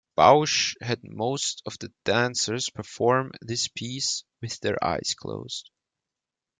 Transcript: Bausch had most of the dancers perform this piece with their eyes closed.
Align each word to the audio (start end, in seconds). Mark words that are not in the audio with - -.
Bausch 0.17 0.73
had 0.81 1.01
most 1.03 1.61
of 1.67 1.77
the 1.77 1.93
dancers 2.05 2.71
perform 2.71 3.33
this 3.39 3.67
piece 3.67 4.23
with 4.41 4.59
their 4.61 4.83
eyes 4.83 5.13
closed. 5.15 5.69